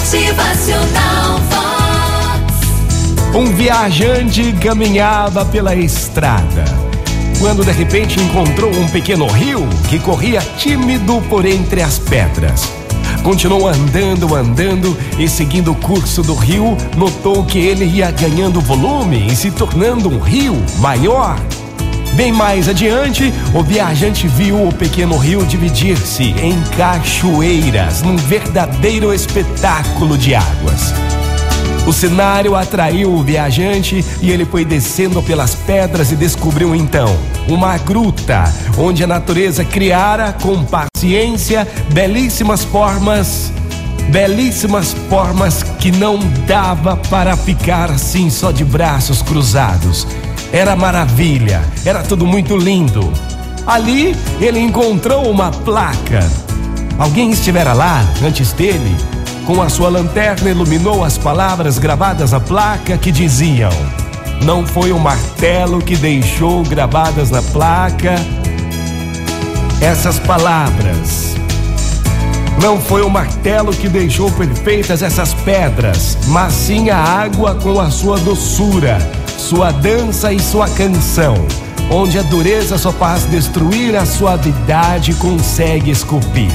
Motivacional 0.00 1.38
Vox. 1.50 3.36
Um 3.36 3.54
viajante 3.54 4.50
caminhava 4.54 5.44
pela 5.44 5.74
estrada. 5.74 6.64
Quando 7.38 7.62
de 7.62 7.70
repente 7.70 8.18
encontrou 8.18 8.74
um 8.74 8.88
pequeno 8.88 9.26
rio 9.26 9.68
que 9.90 9.98
corria 9.98 10.40
tímido 10.56 11.20
por 11.28 11.44
entre 11.44 11.82
as 11.82 11.98
pedras. 11.98 12.72
Continuou 13.22 13.68
andando, 13.68 14.34
andando 14.34 14.96
e 15.18 15.28
seguindo 15.28 15.72
o 15.72 15.76
curso 15.76 16.22
do 16.22 16.34
rio, 16.34 16.78
notou 16.96 17.44
que 17.44 17.58
ele 17.58 17.84
ia 17.84 18.10
ganhando 18.10 18.58
volume 18.58 19.26
e 19.30 19.36
se 19.36 19.50
tornando 19.50 20.08
um 20.08 20.18
rio 20.18 20.56
maior. 20.78 21.38
Bem 22.14 22.32
mais 22.32 22.68
adiante, 22.68 23.32
o 23.54 23.62
viajante 23.62 24.26
viu 24.26 24.66
o 24.66 24.74
pequeno 24.74 25.16
rio 25.16 25.44
dividir-se 25.46 26.34
em 26.42 26.60
cachoeiras, 26.76 28.02
num 28.02 28.16
verdadeiro 28.16 29.14
espetáculo 29.14 30.18
de 30.18 30.34
águas. 30.34 30.92
O 31.86 31.92
cenário 31.92 32.54
atraiu 32.54 33.12
o 33.12 33.22
viajante 33.22 34.04
e 34.20 34.30
ele 34.30 34.44
foi 34.44 34.64
descendo 34.64 35.22
pelas 35.22 35.54
pedras 35.54 36.12
e 36.12 36.16
descobriu 36.16 36.74
então 36.74 37.16
uma 37.48 37.78
gruta 37.78 38.44
onde 38.76 39.02
a 39.02 39.06
natureza 39.06 39.64
criara 39.64 40.32
com 40.32 40.62
paciência 40.64 41.66
belíssimas 41.92 42.62
formas, 42.64 43.50
belíssimas 44.10 44.94
formas 45.08 45.62
que 45.62 45.90
não 45.90 46.18
dava 46.46 46.96
para 46.96 47.36
ficar 47.36 47.90
assim 47.90 48.28
só 48.28 48.52
de 48.52 48.64
braços 48.64 49.22
cruzados. 49.22 50.06
Era 50.52 50.74
maravilha, 50.74 51.62
era 51.84 52.02
tudo 52.02 52.26
muito 52.26 52.56
lindo. 52.56 53.12
Ali 53.66 54.16
ele 54.40 54.58
encontrou 54.58 55.30
uma 55.30 55.50
placa. 55.50 56.28
Alguém 56.98 57.30
estivera 57.30 57.72
lá 57.72 58.04
antes 58.22 58.52
dele 58.52 58.96
com 59.46 59.62
a 59.62 59.68
sua 59.68 59.88
lanterna 59.88 60.50
iluminou 60.50 61.04
as 61.04 61.18
palavras 61.18 61.78
gravadas 61.78 62.32
na 62.32 62.40
placa 62.40 62.96
que 62.96 63.10
diziam: 63.10 63.70
Não 64.44 64.66
foi 64.66 64.92
o 64.92 64.98
martelo 64.98 65.80
que 65.80 65.96
deixou 65.96 66.62
gravadas 66.62 67.30
na 67.30 67.42
placa 67.42 68.14
essas 69.80 70.18
palavras. 70.18 71.34
Não 72.60 72.78
foi 72.78 73.02
o 73.02 73.08
martelo 73.08 73.72
que 73.72 73.88
deixou 73.88 74.30
perfeitas 74.30 75.02
essas 75.02 75.32
pedras, 75.32 76.18
mas 76.28 76.52
sim 76.52 76.90
a 76.90 76.98
água 76.98 77.54
com 77.54 77.80
a 77.80 77.90
sua 77.90 78.18
doçura, 78.18 78.98
sua 79.40 79.72
dança 79.72 80.32
e 80.32 80.38
sua 80.38 80.68
canção, 80.68 81.34
onde 81.90 82.18
a 82.18 82.22
dureza 82.22 82.76
só 82.76 82.92
faz 82.92 83.24
destruir, 83.24 83.96
a 83.96 84.04
suavidade 84.04 85.14
consegue 85.14 85.90
esculpir. 85.90 86.52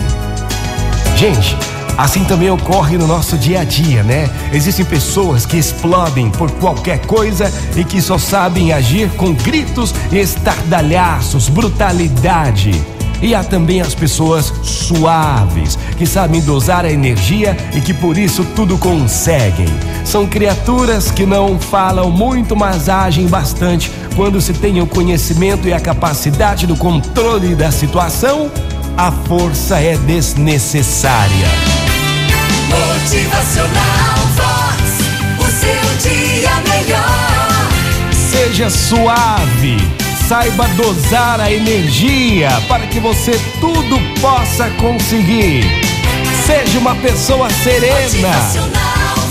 Gente, 1.18 1.58
Assim 1.98 2.26
também 2.26 2.50
ocorre 2.50 2.98
no 2.98 3.08
nosso 3.08 3.38
dia 3.38 3.62
a 3.62 3.64
dia, 3.64 4.04
né? 4.04 4.30
Existem 4.52 4.84
pessoas 4.84 5.46
que 5.46 5.56
explodem 5.56 6.30
por 6.30 6.52
qualquer 6.52 7.00
coisa 7.06 7.50
e 7.74 7.86
que 7.86 8.02
só 8.02 8.18
sabem 8.18 8.74
agir 8.74 9.10
com 9.12 9.34
gritos 9.34 9.96
e 10.12 10.20
estardalhaços, 10.20 11.48
brutalidade. 11.48 12.74
E 13.22 13.34
há 13.34 13.44
também 13.44 13.82
as 13.82 13.96
pessoas 13.96 14.54
suaves, 14.64 15.78
que 15.98 16.06
sabem 16.06 16.42
dosar 16.42 16.86
a 16.86 16.92
energia 16.92 17.56
e 17.74 17.82
que 17.82 17.94
por 17.94 18.18
isso 18.18 18.44
tudo 18.56 18.78
conseguem. 18.78 19.68
São 20.04 20.28
criaturas 20.28 21.12
que 21.12 21.26
não 21.26 21.60
falam 21.60 22.12
muito, 22.12 22.56
mas 22.56 22.90
agem 22.90 23.28
bastante 23.28 23.92
quando 24.16 24.40
se 24.40 24.54
tem 24.54 24.82
o 24.82 24.88
conhecimento 24.88 25.68
e 25.68 25.74
a 25.74 25.80
capacidade 25.80 26.66
do 26.66 26.76
controle 26.76 27.56
da 27.56 27.72
situação. 27.72 28.52
A 28.98 29.12
força 29.12 29.80
é 29.80 29.98
desnecessária. 29.98 31.48
Motivacional 32.70 34.16
Vox, 34.36 34.82
o 35.40 35.52
seu 35.52 36.12
dia 36.12 36.52
melhor. 36.70 37.36
Seja 38.32 38.70
suave, 38.70 39.78
saiba 40.28 40.68
dosar 40.70 41.40
a 41.40 41.52
energia 41.52 42.50
para 42.68 42.88
que 42.88 43.00
você 43.00 43.32
tudo 43.60 44.00
possa 44.20 44.70
conseguir. 44.72 45.64
Seja 46.46 46.80
uma 46.80 46.96
pessoa 46.96 47.48
serena. 47.50 48.30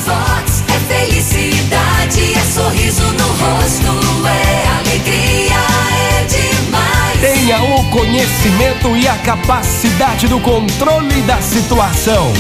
Vox 0.05 0.63
é 0.69 0.95
felicidade, 0.95 2.35
é 2.35 2.53
sorriso 2.53 3.03
no 3.03 3.27
rosto, 3.27 4.29
é 4.29 4.69
alegria, 4.79 5.57
é 6.11 6.25
demais. 6.27 7.21
Tenha 7.21 7.63
o 7.63 7.91
conhecimento 7.91 8.97
e 8.97 9.09
a 9.09 9.17
capacidade 9.17 10.29
do 10.29 10.39
controle 10.41 11.23
da 11.23 11.41
situação. 11.41 12.33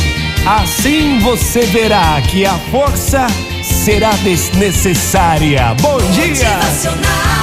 Assim 0.47 1.19
você 1.21 1.63
verá 1.63 2.21
que 2.21 2.45
a 2.45 2.55
força 2.71 3.27
será 3.63 4.11
desnecessária. 4.23 5.75
Bom 5.81 5.99
dia! 6.13 6.29
Motivacional 6.29 7.35